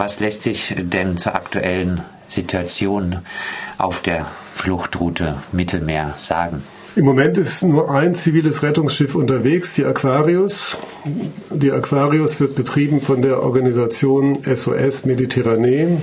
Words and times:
was 0.00 0.18
lässt 0.18 0.42
sich 0.42 0.74
denn 0.78 1.18
zur 1.18 1.34
aktuellen 1.34 2.00
Situation 2.26 3.18
auf 3.76 4.00
der 4.00 4.28
Fluchtroute 4.54 5.36
Mittelmeer 5.52 6.14
sagen? 6.18 6.62
Im 6.96 7.04
Moment 7.04 7.36
ist 7.36 7.62
nur 7.62 7.90
ein 7.90 8.14
ziviles 8.14 8.62
Rettungsschiff 8.62 9.14
unterwegs, 9.14 9.74
die 9.74 9.84
Aquarius. 9.84 10.78
Die 11.50 11.70
Aquarius 11.70 12.40
wird 12.40 12.54
betrieben 12.54 13.02
von 13.02 13.20
der 13.20 13.42
Organisation 13.42 14.38
SOS 14.42 15.04
Mediterranee. 15.04 15.98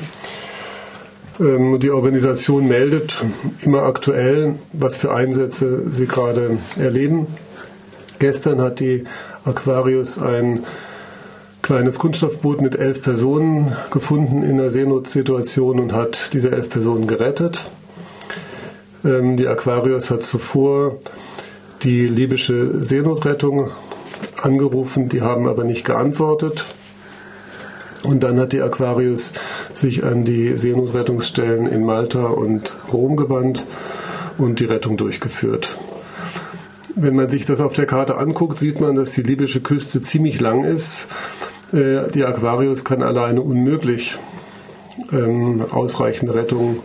Ähm, 1.39 1.79
die 1.79 1.89
Organisation 1.89 2.67
meldet 2.67 3.25
immer 3.63 3.81
aktuell, 3.81 4.55
was 4.73 4.97
für 4.97 5.11
Einsätze 5.11 5.91
sie 5.91 6.05
gerade 6.05 6.59
erleben. 6.77 7.25
Gestern 8.19 8.61
hat 8.61 8.79
die 8.79 9.05
Aquarius 9.43 10.19
ein 10.19 10.65
kleines 11.61 11.99
Kunststoffboot 11.99 12.61
mit 12.61 12.75
elf 12.75 13.01
Personen 13.01 13.75
gefunden 13.91 14.43
in 14.43 14.59
einer 14.59 14.69
Seenotsituation 14.69 15.79
und 15.79 15.93
hat 15.93 16.31
diese 16.33 16.51
elf 16.51 16.69
Personen 16.69 17.07
gerettet. 17.07 17.69
Ähm, 19.03 19.37
die 19.37 19.47
Aquarius 19.47 20.09
hat 20.09 20.23
zuvor 20.23 20.97
die 21.83 22.07
libysche 22.07 22.83
Seenotrettung 22.83 23.71
angerufen, 24.41 25.09
die 25.09 25.21
haben 25.21 25.47
aber 25.47 25.63
nicht 25.63 25.85
geantwortet. 25.85 26.65
Und 28.03 28.23
dann 28.23 28.39
hat 28.39 28.53
die 28.53 28.61
Aquarius 28.61 29.33
sich 29.73 30.03
an 30.03 30.23
die 30.23 30.57
Seenotrettungsstellen 30.57 31.67
in 31.67 31.83
Malta 31.83 32.27
und 32.27 32.73
Rom 32.93 33.15
gewandt 33.15 33.65
und 34.37 34.59
die 34.59 34.65
Rettung 34.65 34.97
durchgeführt. 34.97 35.77
Wenn 36.95 37.15
man 37.15 37.29
sich 37.29 37.45
das 37.45 37.59
auf 37.59 37.73
der 37.73 37.85
Karte 37.85 38.17
anguckt, 38.17 38.59
sieht 38.59 38.79
man, 38.79 38.95
dass 38.95 39.11
die 39.11 39.23
libysche 39.23 39.61
Küste 39.61 40.01
ziemlich 40.01 40.39
lang 40.39 40.63
ist. 40.63 41.07
Äh, 41.73 42.09
die 42.13 42.23
Aquarius 42.23 42.83
kann 42.83 43.03
alleine 43.03 43.41
unmöglich 43.41 44.17
ähm, 45.11 45.65
ausreichende 45.71 46.33
Rettung, 46.33 46.79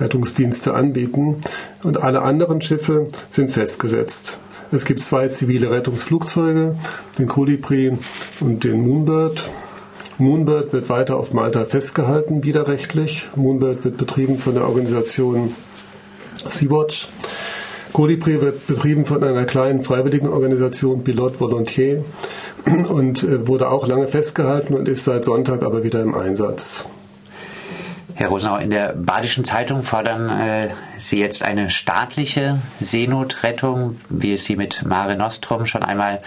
Rettungsdienste 0.00 0.74
anbieten. 0.74 1.40
Und 1.82 2.02
alle 2.02 2.22
anderen 2.22 2.60
Schiffe 2.60 3.08
sind 3.30 3.50
festgesetzt. 3.50 4.38
Es 4.72 4.84
gibt 4.84 5.00
zwei 5.00 5.28
zivile 5.28 5.70
Rettungsflugzeuge, 5.70 6.74
den 7.18 7.28
Colibri 7.28 7.96
und 8.40 8.64
den 8.64 8.80
Moonbird. 8.80 9.50
Moonbird 10.18 10.72
wird 10.72 10.88
weiter 10.88 11.16
auf 11.16 11.32
Malta 11.32 11.64
festgehalten, 11.64 12.44
widerrechtlich. 12.44 13.28
Moonbird 13.36 13.84
wird 13.84 13.96
betrieben 13.96 14.38
von 14.38 14.54
der 14.54 14.64
Organisation 14.64 15.54
Sea-Watch. 16.48 17.08
Colibri 17.94 18.40
wird 18.40 18.66
betrieben 18.66 19.06
von 19.06 19.22
einer 19.22 19.44
kleinen 19.44 19.84
freiwilligen 19.84 20.28
Organisation 20.28 21.04
Pilot 21.04 21.40
Volontier 21.40 22.04
und 22.88 23.22
äh, 23.22 23.46
wurde 23.46 23.70
auch 23.70 23.86
lange 23.86 24.08
festgehalten 24.08 24.74
und 24.74 24.88
ist 24.88 25.04
seit 25.04 25.24
Sonntag 25.24 25.62
aber 25.62 25.84
wieder 25.84 26.02
im 26.02 26.12
Einsatz. 26.12 26.86
Herr 28.16 28.28
Rosenau, 28.28 28.56
in 28.56 28.70
der 28.70 28.94
Badischen 28.94 29.44
Zeitung 29.44 29.84
fordern 29.84 30.28
äh, 30.28 30.68
Sie 30.98 31.18
jetzt 31.18 31.44
eine 31.44 31.70
staatliche 31.70 32.58
Seenotrettung, 32.80 34.00
wie 34.08 34.32
es 34.32 34.44
sie 34.44 34.56
mit 34.56 34.84
Mare 34.84 35.16
Nostrum 35.16 35.66
schon 35.66 35.82
einmal 35.82 36.18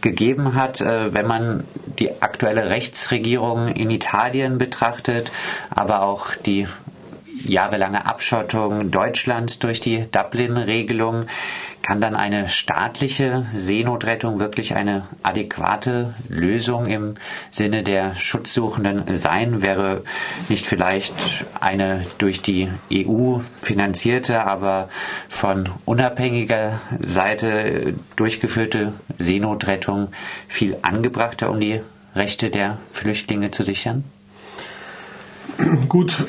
gegeben 0.00 0.54
hat. 0.54 0.80
Äh, 0.80 1.14
wenn 1.14 1.26
man 1.26 1.64
die 1.98 2.22
aktuelle 2.22 2.70
Rechtsregierung 2.70 3.68
in 3.68 3.90
Italien 3.90 4.58
betrachtet, 4.58 5.32
aber 5.70 6.02
auch 6.02 6.34
die 6.34 6.68
jahrelange 7.48 8.06
Abschottung 8.06 8.90
Deutschlands 8.90 9.58
durch 9.58 9.80
die 9.80 10.06
Dublin-Regelung, 10.10 11.26
kann 11.82 12.00
dann 12.00 12.14
eine 12.14 12.48
staatliche 12.48 13.46
Seenotrettung 13.54 14.40
wirklich 14.40 14.74
eine 14.74 15.06
adäquate 15.22 16.14
Lösung 16.28 16.86
im 16.86 17.14
Sinne 17.50 17.82
der 17.82 18.14
Schutzsuchenden 18.14 19.14
sein? 19.14 19.62
Wäre 19.62 20.02
nicht 20.48 20.66
vielleicht 20.66 21.14
eine 21.60 22.04
durch 22.18 22.42
die 22.42 22.68
EU 22.92 23.38
finanzierte, 23.62 24.44
aber 24.44 24.88
von 25.28 25.70
unabhängiger 25.86 26.80
Seite 27.00 27.94
durchgeführte 28.16 28.92
Seenotrettung 29.16 30.08
viel 30.46 30.76
angebrachter, 30.82 31.50
um 31.50 31.58
die 31.60 31.80
Rechte 32.14 32.50
der 32.50 32.78
Flüchtlinge 32.92 33.50
zu 33.50 33.62
sichern? 33.62 34.04
Gut, 35.88 36.24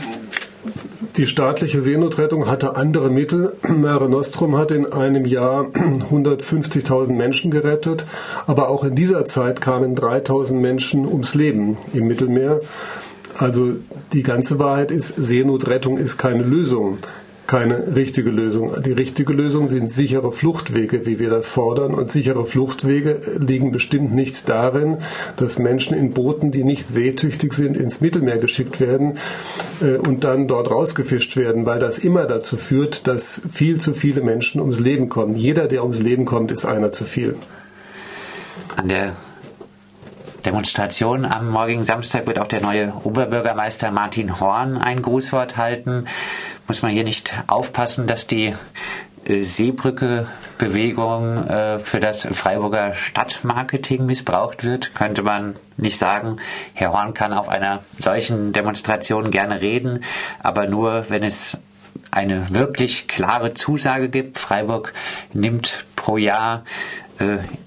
die 1.17 1.25
staatliche 1.25 1.81
Seenotrettung 1.81 2.47
hatte 2.47 2.75
andere 2.75 3.09
Mittel. 3.09 3.55
Mare 3.67 4.09
Nostrum 4.09 4.57
hat 4.57 4.71
in 4.71 4.91
einem 4.91 5.25
Jahr 5.25 5.63
150.000 5.73 7.11
Menschen 7.11 7.51
gerettet, 7.51 8.05
aber 8.47 8.69
auch 8.69 8.83
in 8.83 8.95
dieser 8.95 9.25
Zeit 9.25 9.61
kamen 9.61 9.95
3.000 9.95 10.53
Menschen 10.53 11.05
ums 11.05 11.35
Leben 11.35 11.77
im 11.93 12.07
Mittelmeer. 12.07 12.61
Also 13.37 13.75
die 14.11 14.23
ganze 14.23 14.59
Wahrheit 14.59 14.91
ist, 14.91 15.13
Seenotrettung 15.15 15.97
ist 15.97 16.17
keine 16.17 16.43
Lösung 16.43 16.97
keine 17.49 17.95
richtige 17.95 18.29
Lösung. 18.29 18.79
Die 18.83 18.91
richtige 18.91 19.33
Lösung 19.33 19.69
sind 19.69 19.91
sichere 19.91 20.31
Fluchtwege, 20.31 21.07
wie 21.07 21.17
wir 21.17 21.31
das 21.31 21.47
fordern. 21.47 21.95
Und 21.95 22.11
sichere 22.11 22.45
Fluchtwege 22.45 23.21
liegen 23.39 23.71
bestimmt 23.71 24.13
nicht 24.13 24.47
darin, 24.47 24.99
dass 25.35 25.57
Menschen 25.57 25.97
in 25.97 26.11
Booten, 26.11 26.51
die 26.51 26.63
nicht 26.63 26.87
seetüchtig 26.87 27.53
sind, 27.53 27.75
ins 27.75 28.01
Mittelmeer 28.01 28.37
geschickt 28.37 28.79
werden 28.79 29.17
äh, 29.81 29.95
und 29.95 30.25
dann 30.25 30.47
dort 30.47 30.69
rausgefischt 30.69 31.37
werden, 31.37 31.65
weil 31.65 31.79
das 31.79 31.97
immer 31.97 32.27
dazu 32.27 32.55
führt, 32.55 33.07
dass 33.07 33.41
viel 33.49 33.81
zu 33.81 33.95
viele 33.95 34.21
Menschen 34.21 34.61
ums 34.61 34.79
Leben 34.79 35.09
kommen. 35.09 35.33
Jeder, 35.33 35.67
der 35.67 35.81
ums 35.81 35.97
Leben 35.97 36.25
kommt, 36.25 36.51
ist 36.51 36.65
einer 36.65 36.91
zu 36.91 37.03
viel. 37.03 37.35
An 38.75 38.89
der 38.89 39.15
Demonstration 40.49 41.25
am 41.25 41.51
morgigen 41.51 41.83
Samstag 41.83 42.25
wird 42.25 42.39
auch 42.39 42.47
der 42.47 42.61
neue 42.61 42.91
Oberbürgermeister 43.03 43.91
Martin 43.91 44.39
Horn 44.39 44.79
ein 44.79 45.03
Grußwort 45.03 45.57
halten. 45.57 46.05
Muss 46.67 46.81
man 46.81 46.91
hier 46.91 47.03
nicht 47.03 47.35
aufpassen, 47.45 48.07
dass 48.07 48.25
die 48.25 48.55
äh, 49.25 49.41
Seebrücke-Bewegung 49.41 51.47
äh, 51.47 51.77
für 51.77 51.99
das 51.99 52.25
Freiburger 52.25 52.95
Stadtmarketing 52.95 54.07
missbraucht 54.07 54.63
wird, 54.63 54.95
könnte 54.95 55.21
man 55.21 55.55
nicht 55.77 55.99
sagen. 55.99 56.39
Herr 56.73 56.93
Horn 56.93 57.13
kann 57.13 57.33
auf 57.33 57.47
einer 57.47 57.83
solchen 57.99 58.51
Demonstration 58.51 59.29
gerne 59.29 59.61
reden, 59.61 60.03
aber 60.39 60.65
nur, 60.65 61.11
wenn 61.11 61.21
es 61.21 61.59
eine 62.09 62.49
wirklich 62.49 63.07
klare 63.07 63.53
Zusage 63.53 64.09
gibt. 64.09 64.39
Freiburg 64.39 64.93
nimmt 65.31 65.85
pro 65.95 66.17
Jahr 66.17 66.63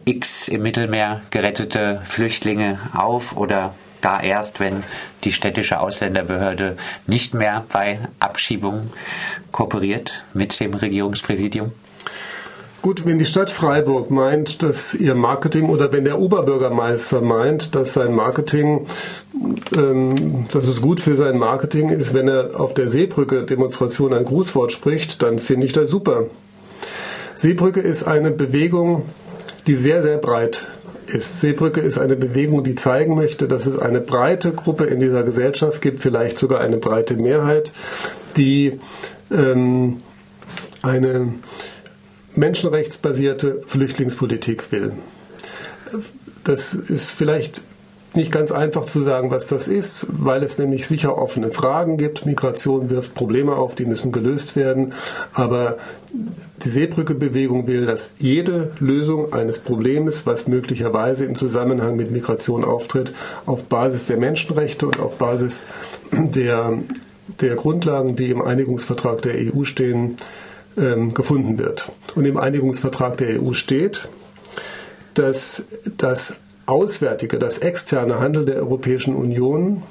X 0.05 0.49
im 0.49 0.63
Mittelmeer 0.63 1.23
gerettete 1.31 2.03
Flüchtlinge 2.05 2.79
auf 2.95 3.37
oder 3.37 3.75
gar 4.01 4.23
erst, 4.23 4.61
wenn 4.61 4.83
die 5.25 5.33
städtische 5.33 5.81
Ausländerbehörde 5.81 6.77
nicht 7.07 7.35
mehr 7.35 7.65
bei 7.73 8.09
Abschiebungen 8.19 8.91
kooperiert 9.53 10.25
mit 10.35 10.59
dem 10.61 10.75
Regierungspräsidium? 10.75 11.73
Gut, 12.83 13.07
wenn 13.07 13.17
die 13.17 13.27
Stadt 13.27 13.49
Freiburg 13.49 14.11
meint, 14.11 14.65
dass 14.65 14.93
ihr 14.93 15.15
Marketing 15.15 15.69
oder 15.69 15.93
wenn 15.93 16.03
der 16.03 16.19
Oberbürgermeister 16.19 17.21
meint, 17.21 17.77
dass 17.77 17.93
sein 17.95 18.13
Marketing, 18.13 18.89
ähm, 19.77 20.47
dass 20.53 20.67
es 20.67 20.83
gut 20.83 21.01
für 21.01 21.15
sein 21.15 21.39
Marketing 21.39 21.91
ist, 21.91 22.13
wenn 22.13 22.27
er 22.27 22.59
auf 22.59 22.75
der 22.75 22.89
Seebrücke-Demonstration 22.89 24.13
ein 24.13 24.25
Grußwort 24.25 24.73
spricht, 24.73 25.23
dann 25.23 25.39
finde 25.39 25.67
ich 25.69 25.73
das 25.73 25.91
super. 25.91 26.25
Seebrücke 27.37 27.81
ist 27.81 28.03
eine 28.03 28.33
Bewegung, 28.33 29.05
die 29.67 29.75
sehr, 29.75 30.03
sehr 30.03 30.19
breit 30.19 30.67
ist. 31.07 31.41
Seebrücke 31.41 31.81
ist 31.81 31.99
eine 31.99 32.17
Bewegung, 32.17 32.65
die 32.65 32.75
zeigen 32.75 33.15
möchte, 33.15 33.49
dass 33.49 33.67
es 33.67 33.79
eine 33.79 34.01
breite 34.01 34.53
Gruppe 34.53 34.85
in 34.85 35.01
dieser 35.01 35.23
Gesellschaft 35.23 35.81
gibt, 35.83 36.01
vielleicht 36.01 36.39
sogar 36.39 36.61
eine 36.61 36.79
breite 36.79 37.17
Mehrheit, 37.17 37.73
die 38.37 38.81
ähm, 39.31 40.03
eine 40.83 41.35
menschenrechtsbasierte 42.35 43.63
Flüchtlingspolitik 43.67 44.73
will. 44.73 44.93
Das 46.45 46.75
ist 46.75 47.11
vielleicht 47.11 47.63
nicht 48.15 48.33
ganz 48.33 48.53
einfach 48.53 48.87
zu 48.87 49.01
sagen, 49.01 49.31
was 49.31 49.47
das 49.47 49.69
ist, 49.69 50.07
weil 50.11 50.43
es 50.43 50.59
nämlich 50.59 50.87
sicher 50.87 51.17
offene 51.17 51.51
Fragen 51.51 51.97
gibt. 51.97 52.27
Migration 52.27 52.91
wirft 52.91 53.15
Probleme 53.15 53.55
auf, 53.55 53.75
die 53.75 53.87
müssen 53.87 54.13
gelöst 54.13 54.57
werden. 54.57 54.93
Aber 55.33 55.79
die 56.63 56.69
Seebrücke-Bewegung 56.69 57.67
will, 57.67 57.87
dass 57.87 58.11
jede 58.19 58.73
Lösung 58.79 59.33
eines 59.33 59.61
Problems, 59.61 60.27
was 60.27 60.47
möglicherweise 60.47 61.25
im 61.25 61.37
Zusammenhang 61.37 61.97
mit 61.97 62.11
Migration 62.11 62.65
auftritt, 62.65 63.13
auf 63.47 63.65
Basis 63.65 64.05
der 64.05 64.19
Menschenrechte 64.19 64.87
und 64.87 65.01
auf 65.01 65.17
Basis 65.17 65.67
der, 66.13 66.79
der 67.41 67.55
Grundlagen, 67.57 68.17
die 68.17 68.31
im 68.31 68.43
Einigungsvertrag 68.43 69.23
der 69.23 69.35
EU 69.35 69.65
stehen, 69.65 70.17
ähm, 70.77 71.15
gefunden 71.15 71.59
wird. 71.59 71.93
Und 72.15 72.25
im 72.25 72.37
Einigungsvertrag 72.37 73.17
der 73.17 73.43
EU 73.43 73.53
steht, 73.53 74.09
dass 75.15 75.65
das 75.99 76.35
auswärtige, 76.73 77.39
das 77.39 77.59
externe 77.59 78.19
Handeln 78.19 78.47
der 78.47 78.57
Europäischen 78.57 79.15
Union 79.15 79.83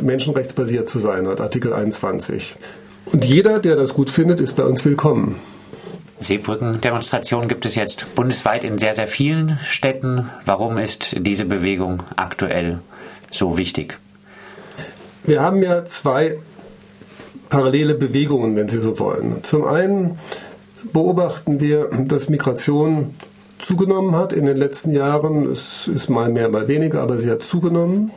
menschenrechtsbasiert 0.00 0.88
zu 0.88 0.98
sein 0.98 1.28
hat, 1.28 1.40
Artikel 1.40 1.74
21. 1.74 2.56
Und 3.12 3.24
jeder, 3.24 3.58
der 3.58 3.76
das 3.76 3.92
gut 3.92 4.08
findet, 4.08 4.40
ist 4.40 4.56
bei 4.56 4.64
uns 4.64 4.82
willkommen. 4.84 5.36
Seebrückendemonstrationen 6.20 7.48
gibt 7.48 7.66
es 7.66 7.74
jetzt 7.74 8.14
bundesweit 8.14 8.64
in 8.64 8.78
sehr, 8.78 8.94
sehr 8.94 9.08
vielen 9.08 9.58
Städten. 9.68 10.30
Warum 10.46 10.78
ist 10.78 11.16
diese 11.18 11.44
Bewegung 11.44 12.02
aktuell 12.16 12.78
so 13.30 13.58
wichtig? 13.58 13.98
Wir 15.24 15.42
haben 15.42 15.62
ja 15.62 15.84
zwei 15.84 16.38
parallele 17.50 17.94
Bewegungen, 17.94 18.56
wenn 18.56 18.68
Sie 18.68 18.80
so 18.80 18.98
wollen. 18.98 19.42
Zum 19.42 19.64
einen 19.64 20.18
beobachten 20.92 21.60
wir, 21.60 21.90
dass 22.06 22.30
Migration 22.30 23.14
zugenommen 23.62 24.14
hat 24.14 24.32
in 24.32 24.44
den 24.44 24.56
letzten 24.56 24.92
Jahren. 24.92 25.50
Es 25.50 25.88
ist 25.88 26.10
mal 26.10 26.30
mehr, 26.30 26.48
mal 26.48 26.68
weniger, 26.68 27.00
aber 27.00 27.16
sie 27.16 27.30
hat 27.30 27.42
zugenommen. 27.42 28.10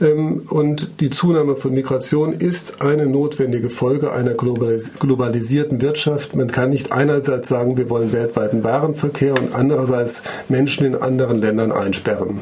Ähm, 0.00 0.42
und 0.48 1.00
die 1.00 1.10
Zunahme 1.10 1.56
von 1.56 1.72
Migration 1.72 2.32
ist 2.32 2.82
eine 2.82 3.06
notwendige 3.06 3.70
Folge 3.70 4.12
einer 4.12 4.34
globalisierten 4.34 5.80
Wirtschaft. 5.80 6.36
Man 6.36 6.50
kann 6.50 6.70
nicht 6.70 6.92
einerseits 6.92 7.48
sagen, 7.48 7.76
wir 7.76 7.88
wollen 7.88 8.12
weltweiten 8.12 8.64
Warenverkehr 8.64 9.34
und 9.34 9.54
andererseits 9.54 10.22
Menschen 10.48 10.86
in 10.86 10.94
anderen 10.96 11.40
Ländern 11.40 11.72
einsperren. 11.72 12.40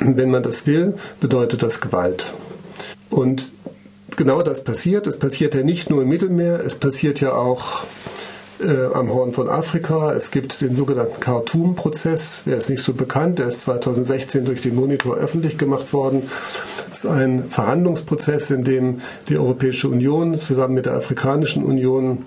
Wenn 0.00 0.30
man 0.30 0.42
das 0.42 0.66
will, 0.66 0.94
bedeutet 1.20 1.62
das 1.62 1.80
Gewalt. 1.80 2.32
Und 3.10 3.52
genau 4.16 4.42
das 4.42 4.64
passiert. 4.64 5.06
Es 5.06 5.18
passiert 5.18 5.54
ja 5.54 5.62
nicht 5.62 5.90
nur 5.90 6.02
im 6.02 6.08
Mittelmeer, 6.08 6.60
es 6.64 6.74
passiert 6.74 7.20
ja 7.20 7.34
auch 7.34 7.84
äh, 8.60 8.86
am 8.92 9.12
Horn 9.12 9.32
von 9.32 9.48
Afrika. 9.48 10.12
Es 10.12 10.30
gibt 10.30 10.60
den 10.60 10.76
sogenannten 10.76 11.20
Khartoum-Prozess, 11.20 12.44
der 12.46 12.56
ist 12.56 12.70
nicht 12.70 12.82
so 12.82 12.92
bekannt, 12.92 13.38
der 13.38 13.46
ist 13.46 13.62
2016 13.62 14.44
durch 14.44 14.60
den 14.60 14.74
Monitor 14.74 15.16
öffentlich 15.16 15.58
gemacht 15.58 15.92
worden. 15.92 16.22
Es 16.90 17.00
ist 17.00 17.06
ein 17.06 17.44
Verhandlungsprozess, 17.50 18.50
in 18.50 18.64
dem 18.64 19.00
die 19.28 19.36
Europäische 19.36 19.88
Union 19.88 20.38
zusammen 20.38 20.74
mit 20.74 20.86
der 20.86 20.94
Afrikanischen 20.94 21.64
Union 21.64 22.24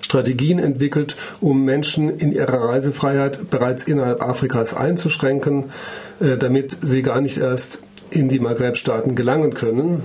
Strategien 0.00 0.58
entwickelt, 0.58 1.16
um 1.40 1.64
Menschen 1.64 2.18
in 2.18 2.30
ihrer 2.30 2.68
Reisefreiheit 2.68 3.50
bereits 3.50 3.84
innerhalb 3.84 4.22
Afrikas 4.22 4.74
einzuschränken, 4.74 5.70
äh, 6.20 6.36
damit 6.36 6.76
sie 6.82 7.02
gar 7.02 7.20
nicht 7.20 7.38
erst 7.38 7.82
in 8.14 8.28
die 8.28 8.38
Maghreb-Staaten 8.38 9.14
gelangen 9.14 9.54
können. 9.54 10.02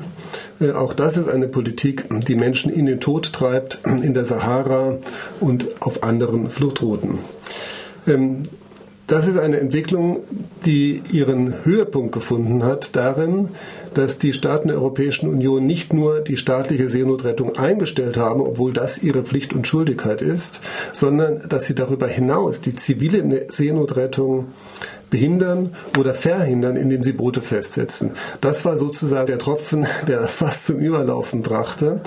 Äh, 0.60 0.72
auch 0.72 0.94
das 0.94 1.18
ist 1.18 1.28
eine 1.28 1.48
Politik, 1.48 2.06
die 2.28 2.36
Menschen 2.36 2.72
in 2.72 2.86
den 2.86 3.00
Tod 3.00 3.34
treibt, 3.34 3.80
in 3.86 4.14
der 4.14 4.26
Sahara 4.26 4.98
und 5.40 5.68
auf 5.82 6.04
anderen 6.04 6.50
Fluchtrouten. 6.50 7.20
Ähm, 8.08 8.44
das 9.10 9.28
ist 9.28 9.40
eine 9.40 9.60
Entwicklung, 9.60 10.20
die 10.68 11.02
ihren 11.12 11.66
Höhepunkt 11.66 12.12
gefunden 12.12 12.64
hat 12.64 12.96
darin, 12.96 13.50
dass 13.96 14.20
die 14.20 14.34
Staaten 14.34 14.68
der 14.68 14.78
Europäischen 14.78 15.28
Union 15.28 15.66
nicht 15.66 15.94
nur 15.94 16.22
die 16.22 16.38
staatliche 16.38 16.90
Seenotrettung 16.90 17.56
eingestellt 17.56 18.18
haben, 18.18 18.40
obwohl 18.40 18.72
das 18.72 19.02
ihre 19.02 19.24
Pflicht 19.24 19.52
und 19.54 19.66
Schuldigkeit 19.66 20.22
ist, 20.22 20.62
sondern 20.94 21.42
dass 21.50 21.66
sie 21.66 21.74
darüber 21.74 22.08
hinaus 22.08 22.62
die 22.62 22.76
zivile 22.76 23.48
Seenotrettung 23.50 24.50
behindern 25.10 25.74
oder 25.98 26.14
verhindern, 26.14 26.76
indem 26.76 27.04
sie 27.04 27.14
Boote 27.14 27.42
festsetzen. 27.42 28.12
Das 28.42 28.66
war 28.66 28.78
sozusagen 28.78 29.28
der 29.28 29.40
Tropfen, 29.40 29.88
der 30.08 30.20
das 30.20 30.36
fast 30.36 30.66
zum 30.66 30.78
Überlaufen 30.78 31.42
brachte. 31.42 32.02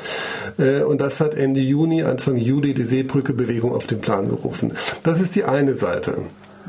Äh, 0.59 0.83
und 0.83 1.01
das 1.01 1.21
hat 1.21 1.35
Ende 1.35 1.61
Juni, 1.61 2.03
Anfang 2.03 2.37
Juli 2.37 2.75
die 2.75 2.85
Seebrücke-Bewegung 2.85 3.75
auf 3.75 3.87
den 3.87 4.01
Plan 4.01 4.29
gerufen. 4.29 4.75
Das 5.03 5.21
ist 5.21 5.37
die 5.37 5.45
eine 5.45 5.75
Seite. 5.75 6.19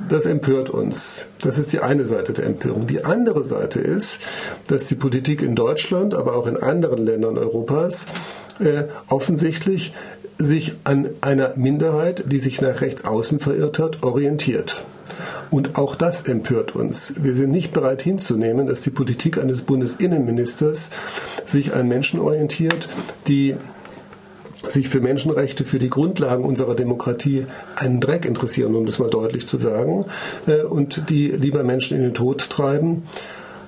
Das 0.10 0.26
empört 0.26 0.70
uns. 0.70 1.28
Das 1.42 1.60
ist 1.60 1.72
die 1.72 1.80
eine 1.80 2.06
Seite 2.06 2.34
der 2.34 2.46
Empörung. 2.46 2.88
Die 2.88 3.06
andere 3.06 3.44
Seite 3.44 3.80
ist, 3.80 4.20
dass 4.68 4.86
die 4.86 4.96
Politik 4.96 5.42
in 5.42 5.56
Deutschland, 5.56 6.16
aber 6.16 6.36
auch 6.36 6.48
in 6.48 6.58
anderen 6.58 7.06
Ländern 7.06 7.38
Europas 7.38 8.08
äh, 8.60 8.86
offensichtlich 9.08 9.94
sich 10.40 10.74
an 10.84 11.10
einer 11.22 11.54
Minderheit, 11.56 12.24
die 12.26 12.40
sich 12.40 12.60
nach 12.60 12.82
rechts 12.82 13.06
außen 13.06 13.40
verirrt 13.40 13.78
hat, 13.80 14.04
orientiert. 14.04 14.84
Und 15.54 15.78
auch 15.78 15.94
das 15.94 16.24
empört 16.24 16.76
uns. 16.76 17.14
Wir 17.16 17.36
sind 17.36 17.52
nicht 17.52 17.74
bereit 17.74 18.02
hinzunehmen, 18.02 18.66
dass 18.66 18.82
die 18.82 18.90
Politik 18.90 19.38
eines 19.38 19.62
Bundesinnenministers 19.62 20.90
sich 21.46 21.76
an 21.76 21.88
Menschen 21.88 22.20
orientiert, 22.20 22.90
die 23.28 23.56
sich 24.68 24.90
für 24.90 25.00
Menschenrechte, 25.00 25.64
für 25.64 25.78
die 25.78 25.92
Grundlagen 25.92 26.44
unserer 26.44 26.74
Demokratie 26.74 27.46
einen 27.76 28.00
Dreck 28.00 28.26
interessieren, 28.26 28.74
um 28.74 28.88
das 28.88 28.98
mal 28.98 29.12
deutlich 29.12 29.48
zu 29.48 29.60
sagen, 29.60 30.06
äh, 30.48 30.64
und 30.64 31.12
die 31.12 31.28
lieber 31.28 31.64
Menschen 31.64 31.98
in 31.98 32.02
den 32.02 32.16
Tod 32.16 32.50
treiben 32.50 33.04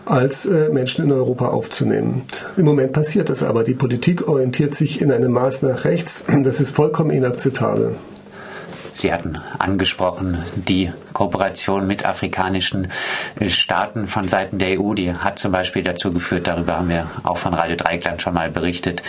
als 0.05 0.47
äh, 0.47 0.69
Menschen 0.69 1.05
in 1.05 1.11
Europa 1.11 1.49
aufzunehmen. 1.49 2.23
Im 2.57 2.65
Moment 2.65 2.93
passiert 2.93 3.29
das 3.29 3.43
aber. 3.43 3.63
Die 3.63 3.75
Politik 3.75 4.27
orientiert 4.27 4.73
sich 4.73 5.01
in 5.01 5.11
einem 5.11 5.33
Maß 5.33 5.61
nach 5.61 5.85
rechts. 5.85 6.23
Das 6.43 6.59
ist 6.59 6.75
vollkommen 6.75 7.11
inakzeptabel. 7.11 7.93
Sie 8.95 9.11
hatten 9.11 9.41
angesprochen, 9.59 10.45
die 10.55 10.91
Kooperation 11.11 11.85
mit 11.85 12.05
afrikanischen 12.05 12.91
äh, 13.37 13.49
Staaten 13.49 14.07
von 14.07 14.29
Seiten 14.29 14.57
der 14.57 14.79
EU, 14.79 14.93
die 14.93 15.13
hat 15.13 15.37
zum 15.37 15.51
Beispiel 15.51 15.83
dazu 15.83 16.11
geführt, 16.11 16.47
darüber 16.47 16.77
haben 16.77 16.87
wir 16.87 17.09
auch 17.23 17.37
von 17.37 17.53
Radio 17.53 17.75
Dreikland 17.75 18.21
schon 18.21 18.33
mal 18.33 18.49
berichtet, 18.49 19.03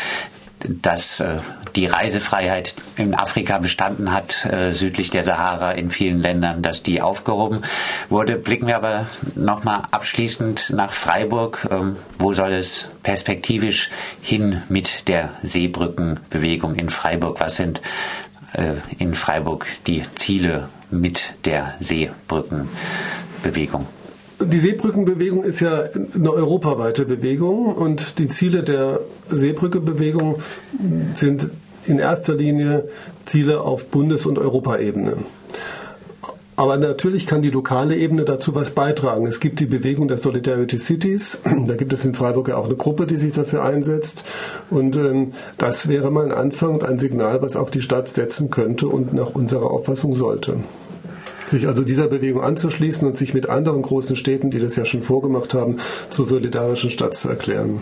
dass 0.61 1.21
äh, 1.21 1.37
die 1.77 1.87
Reisefreiheit 1.87 2.75
in 2.97 3.15
Afrika 3.15 3.59
bestanden 3.59 4.13
hat, 4.13 4.45
äh, 4.47 4.73
südlich 4.73 5.11
der 5.11 5.23
Sahara 5.23 5.73
in 5.73 5.91
vielen 5.91 6.19
Ländern, 6.19 6.63
dass 6.63 6.83
die 6.83 7.01
aufgehoben 7.01 7.63
wurde. 8.09 8.37
Blicken 8.37 8.67
wir 8.67 8.77
aber 8.77 9.07
nochmal 9.35 9.83
abschließend 9.91 10.71
nach 10.71 10.93
Freiburg. 10.93 11.69
Ähm, 11.71 11.97
wo 12.19 12.33
soll 12.33 12.55
es 12.55 12.89
perspektivisch 13.03 13.91
hin 14.21 14.63
mit 14.69 15.07
der 15.09 15.31
Seebrückenbewegung 15.43 16.75
in 16.75 16.91
Freiburg? 16.91 17.41
Was 17.41 17.57
sind 17.57 17.81
in 18.99 19.15
Freiburg 19.15 19.67
die 19.87 20.03
Ziele 20.15 20.69
mit 20.91 21.35
der 21.45 21.75
Seebrückenbewegung? 21.81 23.87
Die 24.41 24.59
Seebrückenbewegung 24.59 25.45
ist 25.45 25.61
ja 25.61 25.85
eine 26.15 26.31
europaweite 26.31 27.07
Bewegung 27.07 27.75
und 27.75 28.19
die 28.19 28.29
Ziele 28.29 28.63
der 28.63 29.01
Seebrückenbewegung 29.29 30.37
sind 31.15 31.49
in 31.87 31.99
erster 31.99 32.35
Linie 32.35 32.89
Ziele 33.23 33.61
auf 33.61 33.87
Bundes- 33.87 34.27
und 34.27 34.39
Europaebene. 34.39 35.15
Aber 36.57 36.79
natürlich 36.79 37.27
kann 37.27 37.43
die 37.43 37.51
lokale 37.51 37.97
Ebene 37.97 38.25
dazu 38.25 38.55
was 38.55 38.71
beitragen. 38.71 39.27
Es 39.27 39.41
gibt 39.41 39.61
die 39.61 39.67
Bewegung 39.67 40.09
der 40.09 40.17
Solidarity 40.17 40.79
Cities. 40.79 41.39
Da 41.67 41.77
gibt 41.77 41.93
es 41.93 42.05
in 42.07 42.15
Freiburg 42.15 42.49
ja 42.49 42.57
auch 42.57 42.65
eine 42.65 42.77
Gruppe, 42.77 43.07
die 43.07 43.19
sich 43.19 43.33
dafür 43.33 43.63
einsetzt. 43.63 44.25
Und 44.71 44.97
ähm, 44.97 45.33
das 45.59 45.87
wäre 45.89 46.11
mal 46.11 46.25
ein 46.25 46.33
Anfang 46.33 46.75
und 46.75 46.85
ein 46.85 46.99
Signal, 46.99 47.43
was 47.43 47.57
auch 47.57 47.69
die 47.69 47.83
Stadt 47.83 48.09
setzen 48.09 48.51
könnte 48.51 48.89
und 48.89 49.13
nach 49.13 49.35
unserer 49.35 49.71
Auffassung 49.71 50.15
sollte. 50.15 50.57
Sich 51.47 51.69
also 51.69 51.85
dieser 51.85 52.09
Bewegung 52.09 52.43
anzuschließen 52.43 53.07
und 53.07 53.17
sich 53.17 53.35
mit 53.35 53.49
anderen 53.49 53.83
großen 53.83 54.17
Städten, 54.17 54.51
die 54.51 54.59
das 54.59 54.77
ja 54.77 54.87
schon 54.87 55.03
vorgemacht 55.03 55.53
haben, 55.53 55.77
zur 56.09 56.25
solidarischen 56.25 56.91
Stadt 56.91 57.15
zu 57.15 57.29
erklären. 57.29 57.81